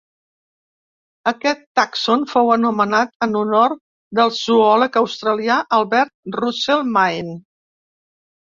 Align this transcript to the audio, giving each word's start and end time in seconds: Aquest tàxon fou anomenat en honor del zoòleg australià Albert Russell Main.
Aquest 1.31 1.59
tàxon 1.79 2.23
fou 2.31 2.49
anomenat 2.55 3.13
en 3.27 3.37
honor 3.41 3.75
del 4.21 4.33
zoòleg 4.39 4.99
australià 5.03 5.59
Albert 5.81 6.37
Russell 6.41 6.83
Main. 6.97 7.31